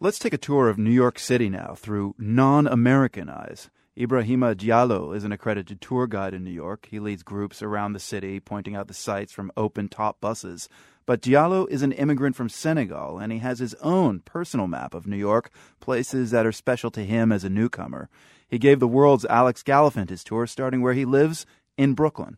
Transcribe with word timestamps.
Let's 0.00 0.20
take 0.20 0.32
a 0.32 0.38
tour 0.38 0.68
of 0.68 0.78
New 0.78 0.92
York 0.92 1.18
City 1.18 1.48
now 1.48 1.74
through 1.76 2.14
non 2.18 2.68
American 2.68 3.28
eyes. 3.28 3.68
Ibrahima 3.96 4.54
Diallo 4.54 5.12
is 5.12 5.24
an 5.24 5.32
accredited 5.32 5.80
tour 5.80 6.06
guide 6.06 6.34
in 6.34 6.44
New 6.44 6.52
York. 6.52 6.86
He 6.88 7.00
leads 7.00 7.24
groups 7.24 7.62
around 7.62 7.94
the 7.94 7.98
city, 7.98 8.38
pointing 8.38 8.76
out 8.76 8.86
the 8.86 8.94
sights 8.94 9.32
from 9.32 9.50
open 9.56 9.88
top 9.88 10.20
buses. 10.20 10.68
But 11.04 11.20
Diallo 11.20 11.68
is 11.68 11.82
an 11.82 11.90
immigrant 11.90 12.36
from 12.36 12.48
Senegal, 12.48 13.18
and 13.18 13.32
he 13.32 13.38
has 13.38 13.58
his 13.58 13.74
own 13.82 14.20
personal 14.20 14.68
map 14.68 14.94
of 14.94 15.08
New 15.08 15.16
York, 15.16 15.50
places 15.80 16.30
that 16.30 16.46
are 16.46 16.52
special 16.52 16.92
to 16.92 17.04
him 17.04 17.32
as 17.32 17.42
a 17.42 17.50
newcomer. 17.50 18.08
He 18.46 18.60
gave 18.60 18.78
the 18.78 18.86
world's 18.86 19.24
Alex 19.24 19.64
Gallafent 19.64 20.10
his 20.10 20.22
tour, 20.22 20.46
starting 20.46 20.80
where 20.80 20.94
he 20.94 21.04
lives 21.04 21.44
in 21.76 21.94
Brooklyn. 21.94 22.36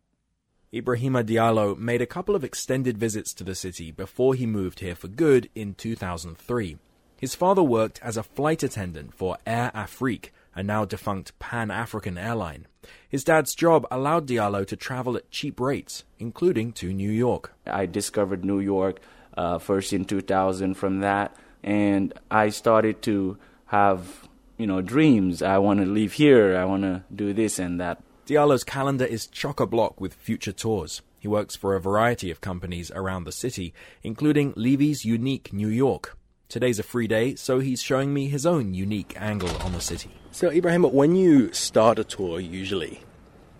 Ibrahima 0.73 1.25
Diallo 1.25 1.77
made 1.77 2.01
a 2.01 2.07
couple 2.07 2.35
of 2.35 2.43
extended 2.43 2.97
visits 2.97 3.35
to 3.35 3.45
the 3.45 3.55
city 3.55 3.91
before 3.91 4.33
he 4.35 4.47
moved 4.47 4.81
here 4.81 4.95
for 4.95 5.09
good 5.09 5.51
in 5.55 5.75
2003. 5.75 6.79
His 7.21 7.35
father 7.35 7.63
worked 7.63 8.01
as 8.03 8.17
a 8.17 8.23
flight 8.23 8.63
attendant 8.63 9.13
for 9.13 9.37
Air 9.47 9.71
Afrique, 9.75 10.33
a 10.55 10.63
now 10.63 10.87
defunct 10.87 11.39
Pan 11.39 11.71
African 11.71 12.17
airline. 12.17 12.67
His 13.11 13.25
dad's 13.25 13.55
job 13.55 13.87
allowed 13.91 14.27
Diallo 14.27 14.67
to 14.67 14.75
travel 14.75 15.19
at 15.19 15.31
cheap 15.31 15.61
rates, 15.61 16.05
including 16.19 16.73
to 16.73 16.95
New 16.95 17.11
York. 17.11 17.53
I 17.67 17.85
discovered 17.85 18.43
New 18.43 18.59
York 18.59 19.01
uh, 19.37 19.59
first 19.59 19.93
in 19.93 20.07
2000 20.07 20.73
from 20.73 21.01
that, 21.01 21.37
and 21.63 22.15
I 22.31 22.49
started 22.49 23.03
to 23.03 23.37
have, 23.67 24.27
you 24.57 24.67
know, 24.67 24.81
dreams. 24.81 25.43
I 25.43 25.59
want 25.59 25.81
to 25.81 25.87
live 25.87 26.15
here, 26.15 26.57
I 26.57 26.65
want 26.65 26.85
to 26.85 27.05
do 27.15 27.35
this 27.35 27.59
and 27.59 27.79
that. 27.81 28.03
Diallo's 28.27 28.65
calendar 28.65 29.05
is 29.05 29.27
chock 29.27 29.61
a 29.61 29.67
block 29.67 30.01
with 30.01 30.15
future 30.15 30.53
tours. 30.53 31.03
He 31.19 31.29
works 31.29 31.55
for 31.55 31.75
a 31.77 31.81
variety 31.83 32.31
of 32.31 32.41
companies 32.41 32.91
around 32.93 33.25
the 33.25 33.33
city, 33.33 33.75
including 34.03 34.55
Levy's 34.57 35.05
Unique 35.05 35.53
New 35.53 35.69
York, 35.69 36.17
Today's 36.51 36.81
a 36.81 36.83
free 36.83 37.07
day, 37.07 37.37
so 37.37 37.61
he's 37.61 37.81
showing 37.81 38.13
me 38.13 38.27
his 38.27 38.45
own 38.45 38.75
unique 38.75 39.15
angle 39.17 39.57
on 39.59 39.71
the 39.71 39.81
city. 39.81 40.11
So, 40.33 40.51
Ibrahim, 40.51 40.83
when 40.83 41.15
you 41.15 41.53
start 41.53 42.01
a 42.01 42.03
tour, 42.03 42.41
usually, 42.41 43.03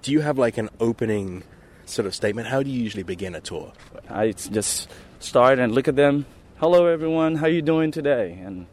do 0.03 0.11
you 0.11 0.23
have 0.23 0.39
like 0.39 0.59
an 0.59 0.71
opening 0.81 1.45
sort 1.87 2.07
of 2.07 2.17
statement? 2.17 2.49
How 2.49 2.65
do 2.65 2.69
you 2.69 2.83
usually 2.83 3.05
begin 3.05 3.37
a 3.37 3.41
tour? 3.41 3.73
I 4.09 4.33
just 4.33 4.91
start 5.21 5.61
and 5.61 5.73
look 5.73 5.87
at 5.87 5.95
them. 5.95 6.27
Hello, 6.57 6.87
everyone. 6.87 7.37
How 7.37 7.47
you 7.47 7.63
doing 7.63 7.93
today? 7.93 8.41
And 8.45 8.67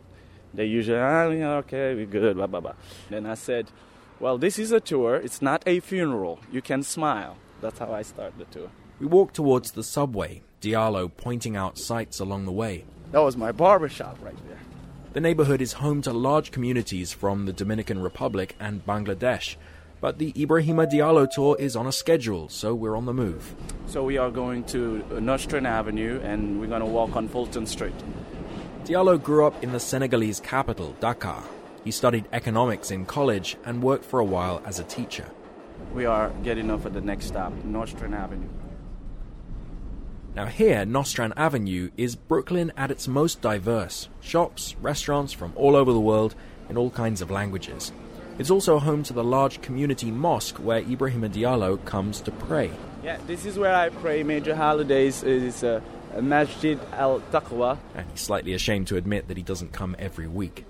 they 0.51 0.65
usually, 0.65 0.97
ah, 0.97 1.29
yeah, 1.29 1.57
okay, 1.57 1.93
we're 1.93 2.07
good, 2.07 2.37
blah 2.37 2.47
blah 2.47 2.61
blah. 2.61 2.73
Then 3.11 3.27
I 3.27 3.35
said, 3.35 3.69
well, 4.19 4.39
this 4.39 4.57
is 4.57 4.71
a 4.71 4.79
tour. 4.79 5.17
It's 5.17 5.43
not 5.43 5.61
a 5.67 5.79
funeral. 5.79 6.39
You 6.51 6.63
can 6.63 6.81
smile. 6.81 7.37
That's 7.61 7.77
how 7.77 7.93
I 7.93 8.01
start 8.01 8.33
the 8.39 8.45
tour. 8.45 8.71
We 8.99 9.05
walk 9.05 9.33
towards 9.33 9.73
the 9.73 9.83
subway. 9.83 10.41
Diallo 10.59 11.07
pointing 11.15 11.55
out 11.55 11.77
sights 11.77 12.19
along 12.19 12.45
the 12.45 12.51
way. 12.51 12.85
That 13.11 13.21
was 13.21 13.37
my 13.37 13.51
barber 13.51 13.87
shop 13.87 14.17
right 14.21 14.35
there. 14.47 14.59
The 15.13 15.21
neighborhood 15.21 15.61
is 15.61 15.73
home 15.73 16.01
to 16.01 16.11
large 16.11 16.51
communities 16.51 17.13
from 17.13 17.45
the 17.45 17.53
Dominican 17.53 18.01
Republic 18.01 18.55
and 18.59 18.85
Bangladesh. 18.85 19.55
But 19.99 20.19
the 20.19 20.33
Ibrahima 20.33 20.91
Diallo 20.91 21.27
tour 21.29 21.55
is 21.57 21.75
on 21.75 21.87
a 21.87 21.91
schedule, 21.91 22.49
so 22.49 22.75
we're 22.75 22.95
on 22.95 23.05
the 23.05 23.13
move. 23.13 23.55
So 23.87 24.03
we 24.03 24.17
are 24.17 24.29
going 24.29 24.63
to 24.65 25.03
Nostrand 25.19 25.65
Avenue 25.65 26.19
and 26.21 26.59
we're 26.59 26.67
going 26.67 26.81
to 26.81 26.85
walk 26.85 27.15
on 27.15 27.29
Fulton 27.29 27.65
Street. 27.65 27.95
Diallo 28.83 29.21
grew 29.21 29.47
up 29.47 29.63
in 29.63 29.71
the 29.71 29.79
Senegalese 29.79 30.39
capital, 30.39 30.95
Dakar. 30.99 31.43
He 31.83 31.91
studied 31.91 32.25
economics 32.33 32.91
in 32.91 33.05
college 33.05 33.55
and 33.63 33.81
worked 33.81 34.05
for 34.05 34.19
a 34.19 34.25
while 34.25 34.61
as 34.65 34.79
a 34.79 34.83
teacher. 34.83 35.31
We 35.93 36.05
are 36.05 36.29
getting 36.43 36.69
off 36.69 36.85
at 36.85 36.93
the 36.93 37.01
next 37.01 37.27
stop, 37.27 37.53
Nostrand 37.63 38.13
Avenue. 38.13 38.49
Now, 40.37 40.45
here, 40.45 40.85
Nostrand 40.85 41.33
Avenue 41.35 41.89
is 41.97 42.15
Brooklyn 42.15 42.71
at 42.77 42.91
its 42.91 43.07
most 43.07 43.41
diverse 43.41 44.07
shops, 44.21 44.75
restaurants 44.79 45.33
from 45.33 45.51
all 45.55 45.75
over 45.75 45.91
the 45.91 45.99
world 45.99 46.35
in 46.69 46.77
all 46.77 46.91
kinds 46.91 47.23
of 47.23 47.31
languages. 47.31 47.91
It's 48.37 48.51
also 48.51 48.77
home 48.77 49.01
to 49.05 49.13
the 49.13 49.23
large 49.23 49.63
community 49.63 50.11
mosque 50.11 50.57
where 50.57 50.81
Ibrahim 50.81 51.23
Diallo 51.23 51.83
comes 51.85 52.21
to 52.21 52.29
pray. 52.29 52.69
Yeah, 53.03 53.17
this 53.25 53.47
is 53.47 53.57
where 53.57 53.73
I 53.73 53.89
pray 53.89 54.21
major 54.21 54.55
holidays. 54.55 55.23
It's 55.23 55.63
a, 55.63 55.77
uh, 55.77 56.17
a 56.17 56.21
Masjid 56.21 56.79
al 56.93 57.19
Taqwa. 57.31 57.79
And 57.95 58.07
he's 58.11 58.21
slightly 58.21 58.53
ashamed 58.53 58.85
to 58.89 58.95
admit 58.95 59.29
that 59.29 59.37
he 59.37 59.43
doesn't 59.43 59.73
come 59.73 59.95
every 59.97 60.27
week. 60.27 60.65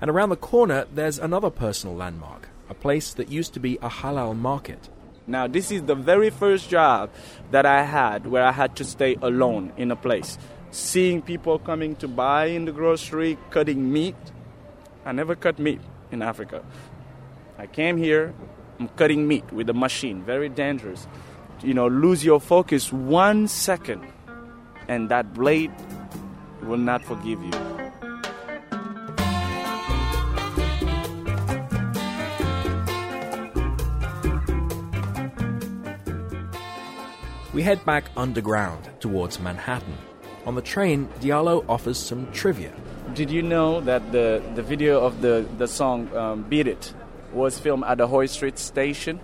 And 0.00 0.10
around 0.10 0.30
the 0.30 0.36
corner, 0.36 0.86
there's 0.92 1.20
another 1.20 1.50
personal 1.50 1.94
landmark, 1.94 2.48
a 2.68 2.74
place 2.74 3.14
that 3.14 3.28
used 3.28 3.54
to 3.54 3.60
be 3.60 3.76
a 3.76 3.88
halal 3.88 4.36
market. 4.36 4.88
Now, 5.26 5.46
this 5.46 5.70
is 5.70 5.82
the 5.82 5.94
very 5.94 6.30
first 6.30 6.68
job 6.68 7.10
that 7.50 7.64
I 7.64 7.84
had 7.84 8.26
where 8.26 8.44
I 8.44 8.52
had 8.52 8.74
to 8.76 8.84
stay 8.84 9.16
alone 9.22 9.72
in 9.76 9.90
a 9.90 9.96
place. 9.96 10.36
Seeing 10.70 11.22
people 11.22 11.58
coming 11.58 11.96
to 11.96 12.08
buy 12.08 12.46
in 12.46 12.64
the 12.64 12.72
grocery, 12.72 13.38
cutting 13.50 13.92
meat. 13.92 14.16
I 15.04 15.12
never 15.12 15.36
cut 15.36 15.58
meat 15.58 15.80
in 16.10 16.22
Africa. 16.22 16.64
I 17.58 17.66
came 17.66 17.96
here, 17.96 18.34
I'm 18.80 18.88
cutting 18.88 19.28
meat 19.28 19.52
with 19.52 19.68
a 19.70 19.74
machine, 19.74 20.22
very 20.22 20.48
dangerous. 20.48 21.06
You 21.62 21.74
know, 21.74 21.86
lose 21.86 22.24
your 22.24 22.40
focus 22.40 22.92
one 22.92 23.46
second, 23.46 24.04
and 24.88 25.08
that 25.10 25.34
blade 25.34 25.70
will 26.62 26.78
not 26.78 27.04
forgive 27.04 27.42
you. 27.42 27.81
We 37.52 37.62
head 37.62 37.84
back 37.84 38.04
underground 38.16 38.88
towards 38.98 39.38
Manhattan. 39.38 39.98
On 40.46 40.54
the 40.54 40.62
train, 40.62 41.08
Diallo 41.20 41.62
offers 41.68 41.98
some 41.98 42.32
trivia. 42.32 42.72
Did 43.12 43.30
you 43.30 43.42
know 43.42 43.82
that 43.82 44.10
the, 44.10 44.42
the 44.54 44.62
video 44.62 45.04
of 45.04 45.20
the, 45.20 45.46
the 45.58 45.68
song 45.68 46.08
um, 46.16 46.42
Beat 46.44 46.66
It 46.66 46.94
was 47.30 47.58
filmed 47.58 47.84
at 47.84 47.98
the 47.98 48.06
Hoyt 48.06 48.30
Street 48.30 48.58
station? 48.58 49.20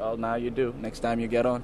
Well, 0.00 0.16
now 0.16 0.34
you 0.34 0.50
do, 0.50 0.74
next 0.80 0.98
time 0.98 1.20
you 1.20 1.28
get 1.28 1.46
on. 1.46 1.62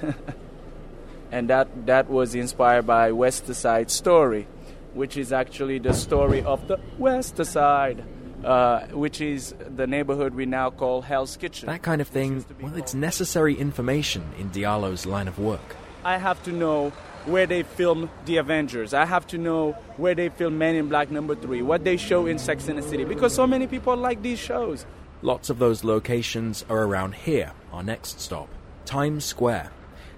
and 1.32 1.50
that, 1.50 1.86
that 1.86 2.08
was 2.08 2.36
inspired 2.36 2.86
by 2.86 3.10
West 3.10 3.52
Side 3.52 3.90
Story, 3.90 4.46
which 4.92 5.16
is 5.16 5.32
actually 5.32 5.80
the 5.80 5.92
story 5.92 6.40
of 6.42 6.68
the 6.68 6.78
West 6.98 7.44
Side 7.44 8.04
uh, 8.44 8.86
which 8.88 9.20
is 9.20 9.54
the 9.58 9.86
neighborhood 9.86 10.34
we 10.34 10.46
now 10.46 10.70
call 10.70 11.02
Hell's 11.02 11.36
Kitchen. 11.36 11.66
That 11.66 11.82
kind 11.82 12.00
of 12.00 12.08
thing, 12.08 12.44
well, 12.60 12.76
it's 12.76 12.94
necessary 12.94 13.54
information 13.54 14.32
in 14.38 14.50
Diallo's 14.50 15.06
line 15.06 15.28
of 15.28 15.38
work. 15.38 15.76
I 16.04 16.18
have 16.18 16.42
to 16.44 16.52
know 16.52 16.90
where 17.24 17.46
they 17.46 17.62
film 17.62 18.10
The 18.26 18.36
Avengers. 18.36 18.92
I 18.92 19.06
have 19.06 19.26
to 19.28 19.38
know 19.38 19.72
where 19.96 20.14
they 20.14 20.28
film 20.28 20.58
Men 20.58 20.74
in 20.74 20.88
Black 20.88 21.10
number 21.10 21.34
3, 21.34 21.62
what 21.62 21.84
they 21.84 21.96
show 21.96 22.26
in 22.26 22.38
Sex 22.38 22.68
and 22.68 22.78
the 22.78 22.82
City, 22.82 23.04
because 23.04 23.34
so 23.34 23.46
many 23.46 23.66
people 23.66 23.96
like 23.96 24.20
these 24.20 24.38
shows. 24.38 24.84
Lots 25.22 25.48
of 25.48 25.58
those 25.58 25.84
locations 25.84 26.66
are 26.68 26.82
around 26.82 27.14
here, 27.14 27.52
our 27.72 27.82
next 27.82 28.20
stop, 28.20 28.48
Times 28.84 29.24
Square. 29.24 29.72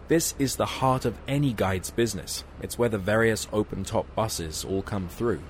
This 0.08 0.34
is 0.38 0.56
the 0.56 0.66
heart 0.66 1.04
of 1.04 1.16
any 1.28 1.52
guide's 1.52 1.90
business. 1.90 2.44
It's 2.60 2.78
where 2.78 2.88
the 2.88 2.98
various 2.98 3.46
open 3.52 3.84
top 3.84 4.12
buses 4.14 4.64
all 4.64 4.82
come 4.82 5.08
through. 5.08 5.42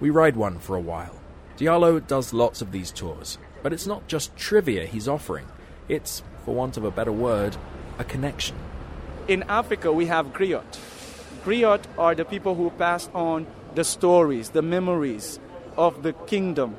We 0.00 0.10
ride 0.10 0.36
one 0.36 0.58
for 0.58 0.74
a 0.76 0.80
while. 0.80 1.19
Diallo 1.60 2.00
does 2.06 2.32
lots 2.32 2.62
of 2.62 2.72
these 2.72 2.90
tours, 2.90 3.36
but 3.62 3.70
it's 3.70 3.86
not 3.86 4.08
just 4.08 4.34
trivia 4.34 4.86
he's 4.86 5.06
offering. 5.06 5.44
It's, 5.90 6.22
for 6.46 6.54
want 6.54 6.78
of 6.78 6.84
a 6.84 6.90
better 6.90 7.12
word, 7.12 7.54
a 7.98 8.04
connection. 8.04 8.56
In 9.28 9.42
Africa, 9.42 9.92
we 9.92 10.06
have 10.06 10.32
griot. 10.32 10.78
Griot 11.44 11.84
are 11.98 12.14
the 12.14 12.24
people 12.24 12.54
who 12.54 12.70
pass 12.70 13.10
on 13.12 13.46
the 13.74 13.84
stories, 13.84 14.48
the 14.48 14.62
memories 14.62 15.38
of 15.76 16.02
the 16.02 16.14
kingdom. 16.14 16.76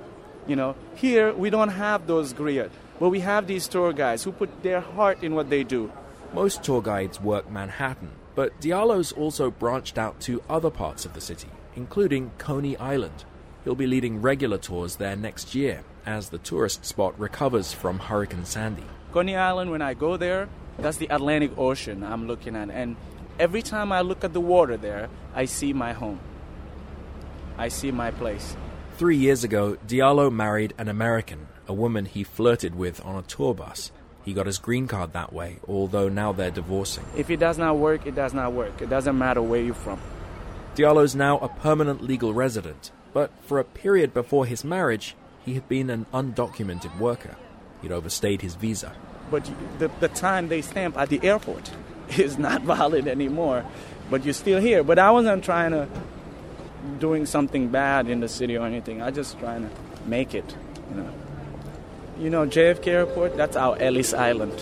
You 0.47 0.56
know, 0.56 0.75
here 0.96 1.31
we 1.31 1.52
don't 1.52 1.70
have 1.70 2.08
those 2.08 2.34
griot, 2.34 2.72
but 3.00 3.09
we 3.09 3.20
have 3.20 3.46
these 3.46 3.68
tour 3.68 3.94
guides 3.94 4.24
who 4.24 4.31
put 4.31 4.64
their 4.64 4.80
heart 4.81 5.22
in 5.22 5.36
what 5.36 5.52
they 5.52 5.64
do. 5.64 5.91
Most 6.34 6.64
tour 6.64 6.81
guides 6.81 7.22
work 7.22 7.52
Manhattan, 7.52 8.14
but 8.34 8.59
Diallo's 8.59 9.12
also 9.12 9.52
branched 9.52 10.00
out 10.00 10.20
to 10.22 10.41
other 10.50 10.72
parts 10.72 11.06
of 11.06 11.14
the 11.14 11.22
city, 11.22 11.50
including 11.75 12.31
Coney 12.40 12.75
Island. 12.78 13.25
He'll 13.63 13.75
be 13.75 13.85
leading 13.85 14.22
regular 14.22 14.58
tours 14.58 14.96
there 14.96 15.16
next 15.16 15.53
year 15.53 15.84
as 16.05 16.29
the 16.29 16.40
tourist 16.40 16.84
spot 16.84 17.19
recovers 17.19 17.73
from 17.73 17.99
Hurricane 17.99 18.46
Sandy. 18.46 18.84
Coney 19.11 19.35
Island, 19.35 19.69
when 19.69 19.84
I 19.84 19.93
go 19.93 20.17
there, 20.17 20.49
that's 20.79 20.97
the 20.97 21.08
Atlantic 21.08 21.55
Ocean 21.58 22.03
I'm 22.03 22.28
looking 22.28 22.55
at. 22.55 22.72
And 22.72 22.96
every 23.40 23.61
time 23.61 23.91
I 23.91 24.02
look 24.02 24.23
at 24.23 24.34
the 24.34 24.41
water 24.41 24.78
there, 24.78 25.09
I 25.35 25.46
see 25.46 25.73
my 25.73 25.93
home. 25.93 26.19
I 27.58 27.67
see 27.67 27.91
my 27.91 28.09
place. 28.09 28.55
Three 28.97 29.17
years 29.17 29.43
ago, 29.43 29.78
Diallo 29.87 30.31
married 30.31 30.73
an 30.79 30.87
American, 30.87 31.47
a 31.67 31.73
woman 31.73 32.05
he 32.05 32.23
flirted 32.23 32.73
with 32.73 33.03
on 33.05 33.16
a 33.16 33.22
tour 33.22 33.53
bus. 33.53 33.91
He 34.23 34.34
got 34.34 34.47
his 34.47 34.57
green 34.57 34.87
card 34.87 35.14
that 35.14 35.34
way, 35.34 35.59
although 35.67 36.09
now 36.09 36.31
they're 36.31 36.52
divorcing. 36.52 37.03
If 37.16 37.29
it 37.29 37.37
does 37.37 37.59
not 37.59 37.78
work, 37.78 38.07
it 38.07 38.16
does 38.16 38.34
not 38.34 38.53
work. 38.53 38.81
It 38.81 38.90
doesn't 38.90 39.17
matter 39.17 39.41
where 39.41 39.61
you're 39.61 39.75
from. 39.75 39.99
Diallo's 40.75 41.16
now 41.16 41.37
a 41.40 41.49
permanent 41.49 42.02
legal 42.02 42.34
resident 42.34 42.91
but 43.13 43.31
for 43.41 43.59
a 43.59 43.63
period 43.63 44.13
before 44.13 44.46
his 44.46 44.63
marriage, 44.63 45.16
he 45.46 45.53
had 45.55 45.67
been 45.67 45.90
an 45.90 46.05
undocumented 46.13 46.97
worker. 46.99 47.35
He'd 47.81 47.91
overstayed 47.91 48.41
his 48.41 48.55
visa. 48.55 48.93
But 49.29 49.49
the, 49.79 49.90
the 49.99 50.08
time 50.08 50.49
they 50.49 50.61
stamp 50.61 50.97
at 50.97 51.09
the 51.09 51.23
airport 51.23 51.72
is 52.17 52.37
not 52.37 52.61
valid 52.63 53.08
anymore. 53.08 53.66
But 54.09 54.25
you're 54.25 54.34
still 54.34 54.59
here. 54.59 54.84
But 54.84 54.99
I 54.99 55.11
wasn't 55.11 55.43
trying 55.43 55.72
to 55.72 55.87
doing 56.99 57.25
something 57.25 57.69
bad 57.69 58.09
in 58.09 58.19
the 58.19 58.28
city 58.28 58.58
or 58.58 58.66
anything. 58.66 59.02
I 59.02 59.11
just 59.11 59.40
trying 59.40 59.69
to 59.69 59.69
make 60.05 60.34
it, 60.34 60.55
you 60.90 61.02
know. 61.02 61.14
You 62.19 62.29
know, 62.29 62.46
JFK 62.46 62.87
Airport, 62.87 63.37
that's 63.37 63.55
our 63.55 63.78
Ellis 63.79 64.14
Island. 64.14 64.53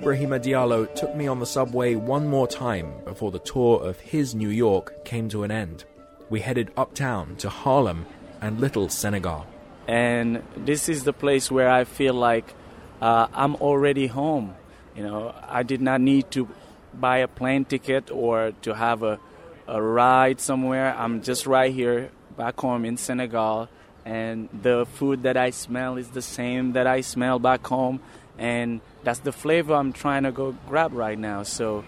Ibrahima 0.00 0.38
Diallo 0.38 0.86
took 0.94 1.16
me 1.16 1.26
on 1.26 1.40
the 1.40 1.46
subway 1.46 1.96
one 1.96 2.28
more 2.28 2.46
time 2.46 2.92
before 3.04 3.32
the 3.32 3.40
tour 3.40 3.82
of 3.82 3.98
his 3.98 4.32
New 4.32 4.48
York 4.48 5.04
came 5.04 5.28
to 5.30 5.42
an 5.42 5.50
end. 5.50 5.84
We 6.30 6.38
headed 6.38 6.70
uptown 6.76 7.34
to 7.38 7.48
Harlem 7.48 8.06
and 8.40 8.60
Little 8.60 8.88
Senegal. 8.88 9.44
And 9.88 10.44
this 10.56 10.88
is 10.88 11.02
the 11.02 11.12
place 11.12 11.50
where 11.50 11.68
I 11.68 11.82
feel 11.82 12.14
like 12.14 12.54
uh, 13.02 13.26
I'm 13.34 13.56
already 13.56 14.06
home. 14.06 14.54
You 14.94 15.02
know, 15.02 15.34
I 15.42 15.64
did 15.64 15.80
not 15.80 16.00
need 16.00 16.30
to 16.30 16.48
buy 16.94 17.18
a 17.18 17.28
plane 17.28 17.64
ticket 17.64 18.08
or 18.12 18.52
to 18.62 18.74
have 18.76 19.02
a, 19.02 19.18
a 19.66 19.82
ride 19.82 20.38
somewhere. 20.38 20.94
I'm 20.96 21.22
just 21.22 21.44
right 21.44 21.72
here 21.74 22.10
back 22.36 22.60
home 22.60 22.84
in 22.84 22.98
Senegal, 22.98 23.68
and 24.04 24.48
the 24.62 24.86
food 24.94 25.24
that 25.24 25.36
I 25.36 25.50
smell 25.50 25.96
is 25.96 26.10
the 26.10 26.22
same 26.22 26.74
that 26.74 26.86
I 26.86 27.00
smell 27.00 27.40
back 27.40 27.66
home, 27.66 28.00
and 28.38 28.80
that's 29.02 29.20
the 29.20 29.32
flavor 29.32 29.74
I'm 29.74 29.92
trying 29.92 30.22
to 30.22 30.32
go 30.32 30.52
grab 30.68 30.92
right 30.92 31.18
now. 31.18 31.42
So 31.42 31.84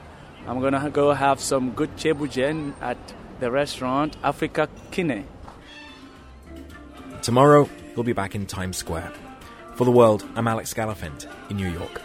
I'm 0.47 0.61
gonna 0.61 0.91
go 0.91 1.12
have 1.12 1.41
some 1.41 1.73
good 1.73 1.97
chebujen 1.97 2.75
at 2.81 2.99
the 3.38 3.50
restaurant 3.50 4.17
Africa 4.23 4.69
Kine. 4.91 5.26
Tomorrow, 7.23 7.69
he'll 7.94 8.05
be 8.05 8.12
back 8.12 8.35
in 8.35 8.47
Times 8.47 8.76
Square. 8.76 9.12
For 9.75 9.85
the 9.85 9.91
world, 9.91 10.25
I'm 10.35 10.49
Alex 10.49 10.75
Gallafent 10.75 11.26
in 11.50 11.56
New 11.56 11.69
York. 11.69 12.00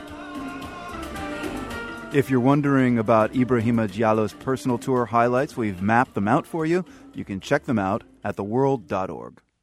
If 2.13 2.30
you're 2.30 2.39
wondering 2.39 2.97
about 2.97 3.33
Ibrahima 3.33 3.92
Diallo's 3.92 4.31
personal 4.31 4.77
tour 4.77 5.06
highlights, 5.06 5.57
we've 5.57 5.81
mapped 5.81 6.13
them 6.13 6.30
out 6.30 6.47
for 6.47 6.65
you. 6.65 6.86
You 7.13 7.25
can 7.25 7.42
check 7.42 7.65
them 7.65 7.77
out 7.77 8.03
at 8.24 8.38
theworld.org. 8.38 9.42